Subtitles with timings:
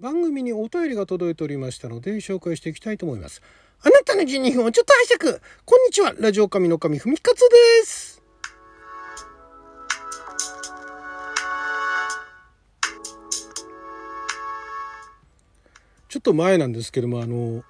[0.00, 3.42] 番組にお便りが届いておりましたので紹介していきたいと思います。
[3.82, 6.14] あなたの12分をちょっと拝借こんにちは。
[6.18, 7.46] ラジオ神の神ふみかつで
[7.84, 8.22] す。
[16.08, 17.62] ちょっと前なんですけどもあの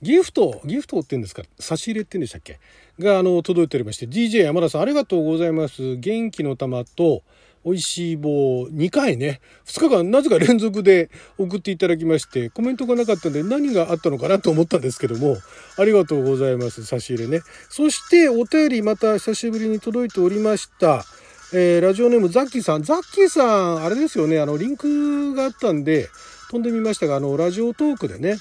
[0.00, 1.42] ギフトギフトって言うんですか？
[1.58, 2.58] 差し入れって言うんでしたっけ？
[2.98, 5.96] があの届いておりまして DJ 山田さんありがとうございます。
[5.96, 7.22] 元気の玉と
[7.64, 15.36] 美味しい棒2回ね、2日間なぜか連続で送っていただきまして、コメントがなかったんで何があったのかなと思ったんですけども、
[15.78, 17.40] ありがとうございます、差し入れね。
[17.70, 21.04] そしてお便りまた久しぶりに届いておりました。
[21.52, 22.82] えー、ラジオネームザッキーさん。
[22.82, 26.08] ザッキーさん、あれですよね、あの、リンクがあったんで、
[26.50, 28.36] 飛んでみましたが、あの、ラジオトークでね、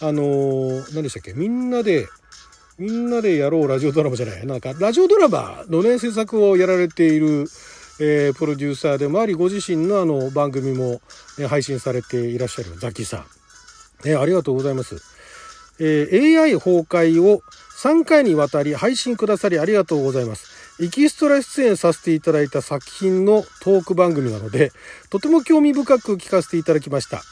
[0.00, 2.06] あのー、何でしたっけ、みんなで、
[2.78, 7.46] みんなでやろうラジオドラマじゃない、なんか、ラジオドラマのね、制作をやられている、
[8.00, 11.00] えー、プロデューサーでもありご自身のあの番組も、
[11.38, 13.24] ね、配信されていらっしゃるザキさ
[14.04, 14.96] ん、ね、ありがとうございます、
[15.78, 17.42] えー、AI 崩壊を
[17.82, 20.52] 3回にわたり配信くださりありがとうございます。
[20.82, 24.72] エキストラ出演させていただいた作品のトーク番組なので
[25.10, 27.22] とても興味深く聞かせていただきました。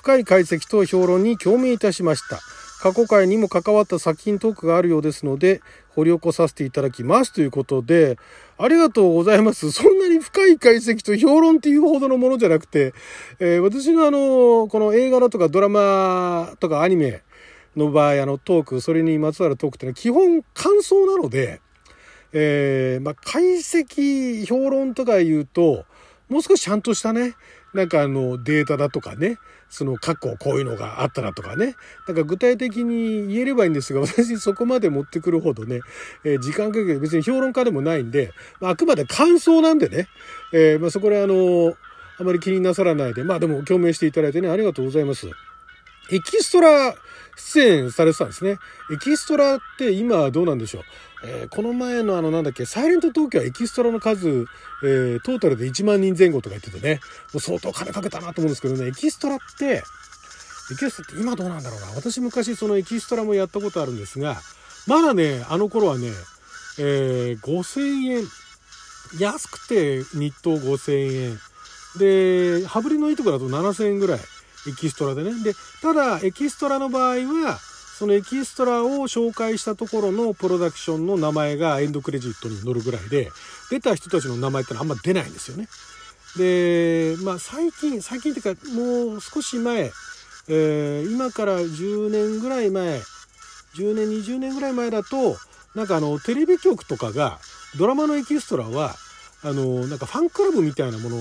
[0.00, 2.40] 深い解析と評論に共鳴いたしました。
[2.80, 5.60] 過去回にも関わった作品トークがあるようですので、
[5.94, 7.34] 掘り起こさせていただきます。
[7.34, 8.16] ということで、
[8.62, 9.72] ありがとうございます。
[9.72, 12.92] そんなに深い解析と評論っていうほどのものじゃなくて、
[13.38, 17.22] えー、私のあの、この映画だとかドラマとかアニメ
[17.74, 21.62] の場合、あのトーク、それにまつわるトークってのは基本感想なので、
[22.32, 25.84] えー、まあ、解析、評論とか言うと、
[26.28, 27.34] もう少しちゃんとしたね、
[27.74, 31.76] なんかあのデータだとかね、その過去こういうのがあったなとかね。
[32.08, 35.80] なんか具体的に言えればいいんですが、 私そこまで持ってくるほどね、
[36.24, 40.08] えー、時間かけて別に評論家でもないんで、まあ、あくまで感想なんでね、
[40.52, 41.74] えー、まあ、そこであの、
[42.18, 45.28] あまり気になさらないで、まあでも共鳴していただいてね、ありがとうございます。
[46.12, 46.94] エキストラ
[47.36, 48.58] 出演されてたんですね。
[48.92, 50.82] エキストラって今どうなんでしょう？
[51.22, 54.46] えー、この前のあのなんだっけ、サイレント東京はエキストラの数、
[54.82, 57.00] えー、トータルで1万人前後とか言っててね、
[57.32, 59.82] もう相当金かけたなと思うんですけどね、エキストラって、
[60.72, 61.86] エキストラって今どうなんだろうな。
[61.88, 64.38] 私昔そのエキストラもやったことあるんですが、
[64.86, 66.08] まだね、あの頃はね、
[66.78, 68.24] えー、5000円。
[69.18, 71.38] 安くて日当5000円。
[71.98, 74.20] で、羽振りのいいとこだと7000円ぐらい。
[74.68, 75.42] エキストラでね。
[75.42, 77.58] で、ただ、エキストラの場合は、
[78.00, 83.28] そのエキストラを紹介したところのプロダクションの名前がエンドクレジットに載るぐらいで、
[83.70, 85.68] 出た人たちの名前ってのはあんま出ないんですよね。
[86.38, 89.92] で、まあ最近、最近っていうかもう少し前、
[90.48, 93.02] えー、今から10年ぐらい前、
[93.76, 95.36] 10年、20年ぐらい前だと、
[95.74, 97.38] なんかあの、テレビ局とかが、
[97.76, 98.94] ドラマのエキストラは、
[99.42, 101.20] あの、なんかファンクラブみたいなものを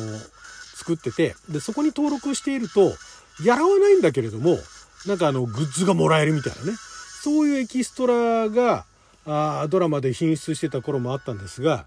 [0.76, 2.94] 作ってて、で、そこに登録していると、
[3.44, 4.58] やらわないんだけれども、
[5.06, 6.78] なんかあの、グッズがもらえるみたいなね。
[7.22, 8.86] そういうエキストラが、
[9.26, 11.86] あドラマで品質してた頃もあったんですが、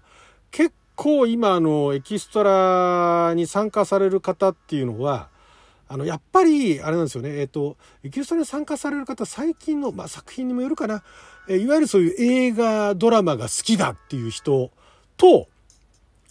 [0.51, 5.29] 結構今あの、エキストラに参加される方っていうのは、
[5.87, 11.03] あの、やっぱり、あれなんですよね、えっ、と、エキストラに参加される方、最近の、まあ、作品にもよるかな、
[11.47, 14.71] えいわゆるそういう映画、ドラマが好きだっていう人
[15.17, 15.47] と、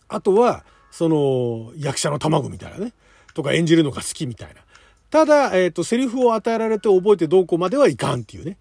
[0.09, 2.93] あとは、その、役者の卵みたいなね、
[3.35, 4.63] とか演じるのが好きみたいな。
[5.13, 8.57] ただ、えっ、ー、と、セリフを与えられて覚えてどうこうまではいかんっていうね、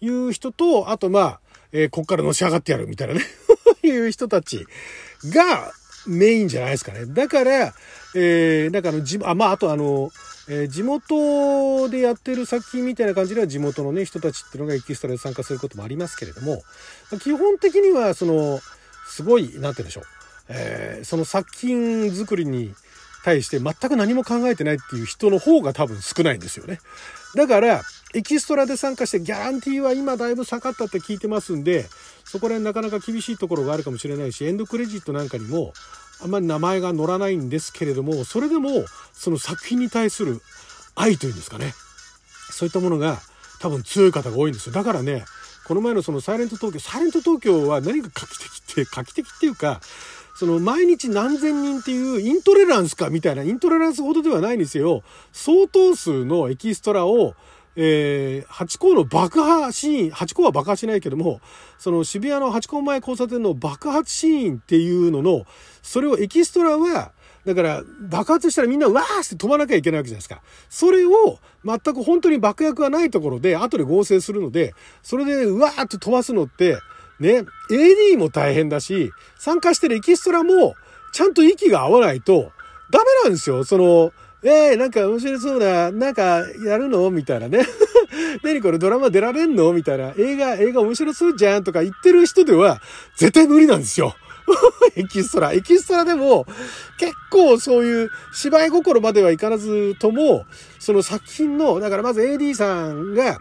[0.00, 1.40] いう人と、あとまあ、
[1.72, 3.22] えー、こっからのし上がってやるみたいなね
[3.82, 4.66] いう人たち
[5.24, 5.72] が
[6.06, 7.06] メインじゃないですかね。
[7.06, 7.74] だから、
[8.14, 10.12] えー、なんかあの、じ、あ、まあ、あとあの、
[10.48, 16.62] えー、地元でやってる作品みたいな感じでは地元のね、人たちっていうのがエキストラで参加することもありますけれども、
[17.20, 18.60] 基本的には、その、
[19.08, 20.04] すごい、なんて言うんでしょう。
[20.48, 22.72] えー、その作品作りに
[23.26, 26.78] 対して全く何も考えてないっていう人の方が多分少ないんですよね。
[27.34, 27.82] だから、
[28.14, 31.86] エキストラで参加してギャランティーは今だいぶ下がったって聞いてますんで、
[32.24, 35.72] そこら辺なかなか厳しいところがあるかもしれないし、エンドクレジットなんかにも
[36.22, 40.40] あんまり名前が載らないんですけれども、それでもその作品に対する
[40.94, 41.74] 愛というんですかね。
[42.52, 43.18] そういったものが
[43.58, 44.72] 多分強い方が多いんですよ。
[44.72, 45.24] だからね、
[45.66, 49.80] この前のそのサイレント東京、サイレント東京は何が画期的って、画期的っていうか、
[50.36, 55.02] その毎日何千人っていうイントレランスかみたいな、イントレランスほどではないにせよ、
[55.32, 57.34] 相当数のエキストラを、
[57.74, 61.40] えー、八甲の爆破シーン、八甲は爆破しないけども、
[61.78, 65.46] その渋谷の八甲前交差点の爆発シーンっていうのの、
[65.82, 67.12] それをエキストラは、
[67.46, 70.42] だから爆発したらみんなわーって飛ばなきゃいけないわけじゃないですか。
[70.68, 76.78] それを全く本当に爆薬がないところで後で合成するので、それでうわーって飛ばすのって、
[77.20, 80.74] ね、AD も大変だし、参加してるエキストラも、
[81.12, 82.52] ちゃんと息が合わないと、
[82.90, 83.64] ダメなんですよ。
[83.64, 87.10] その、えー、なんか面白そうな、なんかやるの？
[87.10, 87.66] みたいなね。
[88.44, 89.72] 何これドラマ出られんの？
[89.72, 90.12] みたいな。
[90.16, 91.64] 映画、映画面白そうじゃん？
[91.64, 92.80] とか言ってる人では
[93.16, 94.14] 絶対無理なんですよ。
[94.94, 95.52] エキストラ。
[95.52, 96.46] エキストラでも
[96.98, 100.46] 結構そういう芝居心まではいかなずとも、
[100.78, 103.38] その作品の、だからまず AD さんが、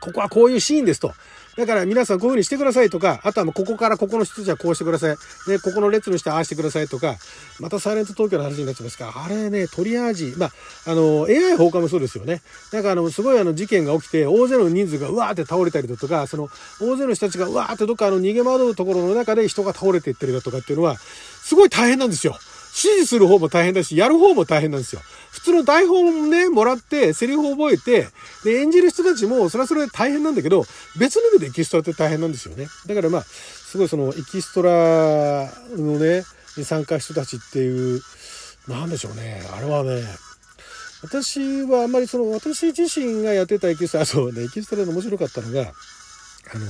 [0.00, 1.12] ここはこういうシーンですと。
[1.58, 5.16] だから皆さんこういう風にしてくださいとか、あとはもうここからここの人たちはこうしてください。
[5.48, 7.16] で、ここの列の人はああしてくださいとか、
[7.58, 10.52] またサイレント東京の話になっちゃいますが、あれね、トリアージ、まあ、
[10.86, 12.42] あの、AI 放火もそうですよね。
[12.72, 16.48] なんかあの、すごいあの事件が起きて、大勢の人数がうわーって倒れたりだとか、その、
[16.80, 22.36] 大勢の人たちがうわーってどっかあの逃げ惑うところの中で人が倒れていってるだとかっていうのは、すごい大変なんですよ。
[22.78, 25.02] 指示する方も大変だし、やる方も大変なんですよ。
[25.30, 28.08] 普通の台本ね、もらって、セリフを覚えて、
[28.44, 30.64] で、演じる人たちも、それはそれで大変なんだけど、
[30.98, 32.68] 別の意味でエキストラって大変なんですよね。
[32.86, 36.24] だからまあ、すごいそのエキストラのね、
[36.56, 38.00] に参加した人たちっていう、
[38.68, 39.42] なんでしょうね。
[39.56, 40.02] あれはね、
[41.02, 46.66] 私はあんまりその、私自身がやってたエキストラ、そうね、エキストラで面白かったのが、あの、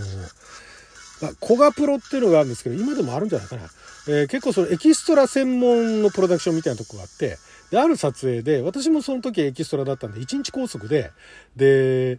[1.41, 3.63] コガプロっていうのがあるんですけど、今でもあるんじゃないかな。
[4.09, 7.37] えー、結構そのエキストラ専門のプロダクションみたいなとこがあって、
[7.71, 11.11] で、ある撮影で、私もその時エキストラだったんで、1日拘束で、
[11.57, 12.19] で、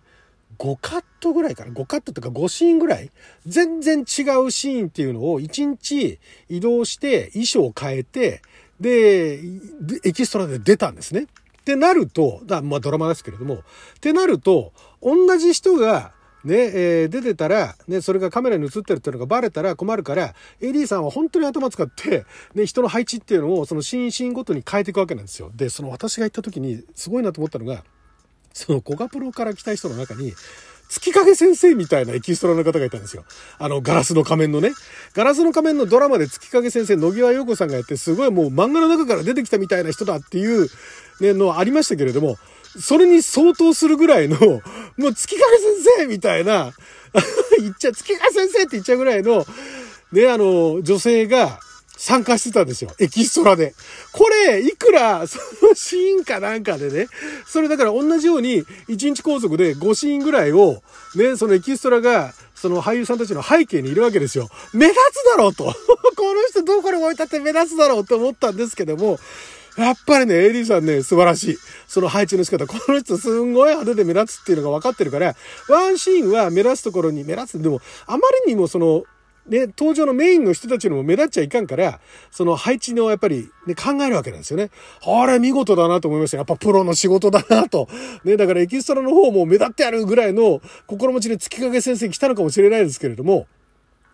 [0.57, 3.11] 5カットぐらいかな ?5 カットとか5シーンぐらい
[3.45, 4.05] 全然違う
[4.51, 6.19] シーンっていうのを1日
[6.49, 8.41] 移動して衣装を変えて、
[8.79, 9.39] で、
[10.03, 11.23] エキストラで出たんですね。
[11.23, 13.59] ってなると、だまあドラマですけれども、っ
[14.01, 16.13] てなると、同じ人が
[16.43, 22.25] ね、えー、出てたら、ね、それがカメラに映ってるっていうのがバレたら困るから、AD さんは本当に頭使って、
[22.55, 25.51] ね、人の配置っていうのを、そのシーンシーンごとに変えていくわけなんですよ。
[25.55, 27.83] で、その私が行った時に、すごいなと思ったのが、
[28.53, 30.33] そのコガプロから来た人の中に、
[30.89, 33.23] 月影先生みたいなエキストラの方がいたんですよ。
[33.59, 34.71] あの、ガラスの仮面のね。
[35.13, 40.67] ガラスの仮面のドラマで月影先生、野際陽子さんがやって、すごいもう漫画の中から出てきたみたいな人だっていう、
[41.21, 42.37] ね、のありましたけれども、
[42.77, 44.37] それに相当するぐらいの、
[44.97, 46.73] もう月影先生みたいな、
[47.59, 49.45] 言っちゃ、月影先生って言っちゃうぐらいの、
[50.11, 51.59] ね、あの、女性が
[51.97, 52.91] 参加してたんですよ。
[52.99, 53.75] エキストラで。
[54.13, 57.07] これ、いくら、そのシーンかなんかでね、
[57.45, 60.81] それだから同じように、1日拘束で5シーンぐらいを、
[61.15, 64.49] ね、そのエキストラが、その俳優さんたちの背景にいるわけですよ。
[64.73, 65.65] 目立つだろうと。
[66.15, 69.19] この人どこに置いたって目立つだろうって思ったんですけども、
[69.79, 71.57] やっぱりね、AD さんね、素晴らしい。
[71.87, 72.67] その配置の仕方。
[72.67, 75.35] この人すんごい派手で目立つっていうのが分かってるから、
[75.69, 77.61] ワンシーンは目立つところに目立つ。
[77.61, 79.03] でも、あまりにもその、
[79.47, 81.99] ね、登場のメインの人たちのも目立っちゃいかんから、
[82.29, 84.69] その配置のやっぱりね、考えるわけなんですよね。
[85.05, 86.37] あれ見事だなと思いました。
[86.37, 87.87] やっぱプロの仕事だなと。
[88.23, 93.47] ね、だからエキストラの方も目立ってやるぐらいの心持ちで月影先生来たのかもしれないですけれども、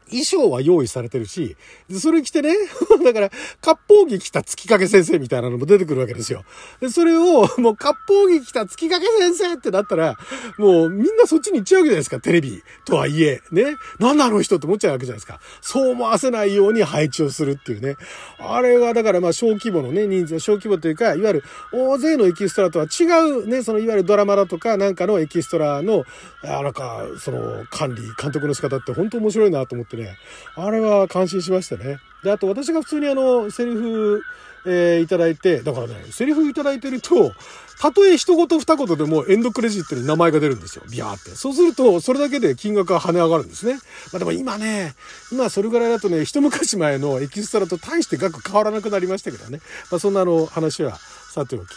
[0.10, 1.56] 衣装は用意されてるし、
[2.00, 2.54] それ着てね、
[3.04, 3.31] だから、
[3.62, 6.44] 割烹着着た月影先生みたいなのも出てくるわけですよ。
[6.80, 10.18] で、それを、もう割烹着着た月影先生ってなったら、
[10.57, 13.42] もうみんなそっちに行っちゃうわけじゃないですか、テレビとはいえ。
[13.52, 13.75] ね。
[14.00, 15.40] なんだあの人って思っちゃうわけじゃないですか。
[15.62, 17.96] そう思わせないように配置をするっていうね。
[18.40, 21.44] あれが、だからまあ小規模のね、人数、小規模というか、いわゆる
[21.74, 26.04] 大勢のエキストラとは違うね、そのいわゆるドラマだとかなんかのエキストラの、
[26.44, 30.18] あなんか、その管理、監督の仕方って本当面白いなと思ってってね、
[30.56, 32.00] あれは感心しましたね。
[32.24, 34.22] で、あと私が普通にあの、セリフ、
[34.68, 37.32] えー、いただいて、だからね、セリフいただいてると、
[37.80, 40.84] たとえ一言二言でもエンドクレジットに名前が出るんですよ。
[40.90, 41.32] ビャーって。
[41.32, 43.74] そうすると、それだけで金額が跳ね上がるんですね。
[43.74, 44.96] まあでも今ね、
[45.32, 49.60] 今それぐらいだとね、一昔前のエキストラと大して額変わらなくなりましたけどね。
[49.92, 50.98] まあそんなあの話は
[51.32, 51.75] さておき。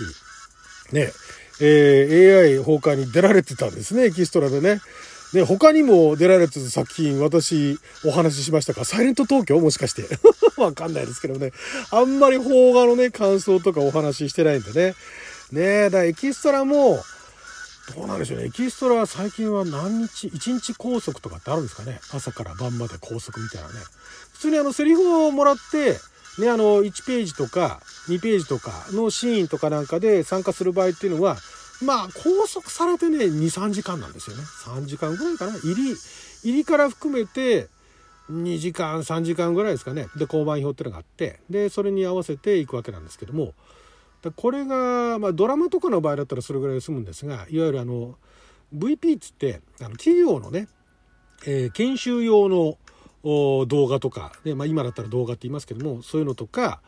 [0.92, 1.12] ね、
[1.60, 4.80] えー、AI 崩壊に出られてたんですね、エキストラでね。
[5.34, 8.84] ね、他にも出られてる作品、私、お話ししましたか？
[8.84, 10.06] サイレント東京もしかして。
[10.56, 11.52] わかんないですけどね。
[11.90, 14.94] あんまり邦画のね、感想とかお話ししてないんでね。
[15.52, 17.02] ねえ、だエキストラも、
[17.94, 18.46] どうなんでしょうね。
[18.46, 23.74] エキストラは最近は何日、1日拘束とかってあるんですかね朝から晩まで拘束みたいなね。
[24.32, 25.98] 普通にあの、セリフをもらって、
[26.38, 31.36] ね、あの、1ページとか2ページとかのシーンとかなんかで参加する場合っていうのは、
[31.82, 34.42] まあ、拘束されてね、2、3時間なんですよね。
[34.42, 35.52] 3時間ぐらいかな。
[35.52, 35.96] 入り、
[36.42, 37.68] 入りから含めて、
[38.30, 40.08] 2時間、3時間ぐらいですかね。
[40.16, 43.54] で、交番表っていうのがあって、で、それに合わせていくわけなんですけども、
[44.36, 48.16] これが、まあ、ドラマとかの場合だったらそれぐらいで済むんですが、いわゆるあの、
[48.74, 50.68] VP っつって、あの企業のね、
[51.46, 52.76] えー、研修用の
[53.22, 56.80] 動画とか、でまあ、今だったら動画って言いますけども、そういうのとか、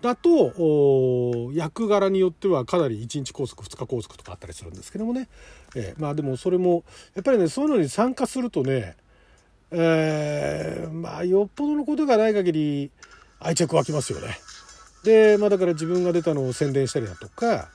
[0.00, 5.28] だと役柄によってはかなり1日拘束2日拘束とかあったりするんですけどもね、
[5.74, 8.96] えー、まあでもそれもやっぱりねそういうのに参加するとね、
[9.72, 12.90] えー、まあよっぽどのことがない限り
[13.40, 14.38] 愛着湧きますよね。
[15.04, 17.68] でまあだから自分が出たのを宣伝したりだとか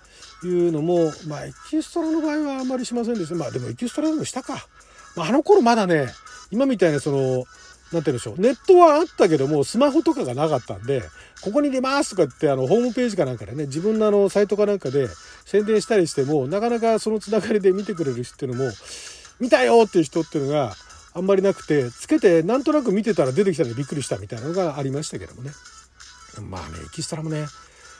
[0.46, 3.36] いうのも、まあ、エキストラの場合はあんまりしませんでした。
[3.36, 4.68] まあ、でもエキストラでもしたか。
[5.16, 6.08] まあ、あの頃まだね、
[6.52, 7.46] 今みたいなその、
[7.94, 8.42] なんて言うんでしょう。
[8.42, 11.04] ネットはあったけども、スマホとかがなかったんで、
[11.42, 15.08] ここに出ますとか言って、あの、ホームページかなんかでね、自分のあの、サイトかなんかで
[15.46, 18.72] 宣伝したりしても、なかなかそのつながりで見てくれる人っていうのも、
[19.40, 20.74] 見たよっていう人っていうのが
[21.14, 25.52] あんまりなくて、つけてなんとなく見てたら出てきたのでびっくりしたみたいなのがありましたけどもね。
[26.42, 27.46] まあね、エキストラもね、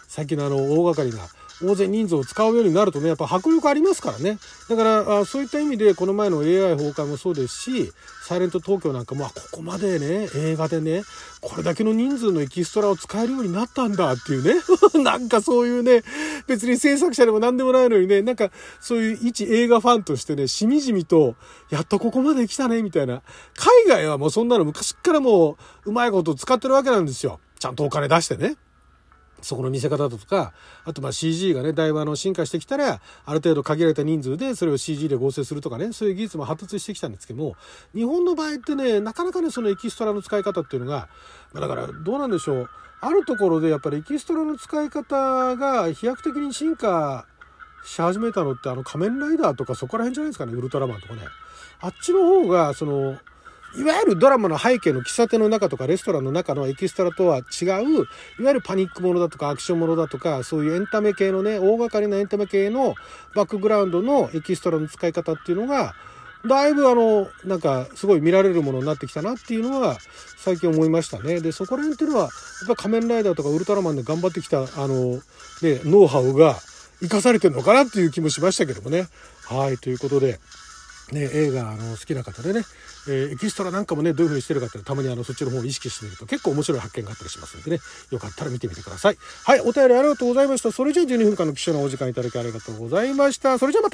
[0.08, 1.28] 最近のあの、大掛かりな
[1.62, 4.40] 大勢人数を使うようになるとね、やっぱ迫力ありますからね。
[4.70, 7.92] だから、あそういった意味で、この前の AI 崩壊もそうですし、
[8.24, 11.04] サイレント東京なんかも、ここまでね、映画でね、
[11.42, 14.56] これだけの人数のエキストラを使えるようになったんだっていうね。
[15.04, 16.04] なんかそういうね、
[16.48, 21.36] 別に制作者でも何でもないのにね、なんかそういう一映画ファンとしてね、しみじみと、
[21.70, 23.22] やっとここまで来たね、みたいな。
[23.56, 27.40] 海外はもうそんなの昔からもう、うまいこと使ってるわけなんですよ。
[27.60, 28.56] ちゃんとお金出してね。
[29.44, 30.54] そこの見せ方とか、
[30.86, 37.56] あとまあ CG がね、だいぶあの進化してきたら、ある程度限られた人数でそれを CG で合成するとかね、そういう技術も発達してきたんですけども、
[37.94, 41.10] 日本の場合ってね、なかなかね、そのエキストラの使い方っていうのが、
[41.54, 42.70] ま、だからどうなんでしょう。
[43.02, 47.26] あるところでやっぱりエキストラの使い方が飛躍的に進化
[47.86, 51.22] し始めたのってあの仮面ライダーとかそこら辺じゃないですかね、ウルトラマンとかね。
[51.82, 53.18] あっちの方が、その、
[53.76, 58.06] いわゆるドラマの背景の喫茶店の中とかレストランの中のエキストラとは違う、いわ
[58.40, 62.96] ゆるパニックものだとかアクションものだとか、そういうエンタメ系のね、大掛かりなエンタメ系の
[63.36, 65.96] バックグラウンドのエキストラの使い方っていうのが、
[66.46, 69.98] だいぶあの、なんかすごい見られるものになってきたなっていうのは
[70.38, 71.40] 最近思いましたね。
[71.40, 72.32] で、そこら辺っていうのは、やっ
[72.68, 75.22] ぱ仮面ライダーとかウルトラマンで頑張ってきた、あの、
[75.62, 76.58] ね、ノウハウが
[77.00, 79.08] 生かされてるのかなっていう気もしましたけどもね。
[79.50, 80.40] はい、ということで、
[81.12, 82.62] ね、映画あの好きな方でね、
[83.08, 87.80] えー、エキストラなんかもね、どういう風にしてるかってたまにあの、そっちの方を意識してみると結構面白い発見があったりしますんでね、
[88.12, 89.18] よかったら見てみてください。
[89.44, 90.72] はい、お便りありがとうございました。
[90.72, 93.58] それじゃあ12分間の記者のお時間いただきありがとうございました。
[93.60, 93.92] それじゃあまた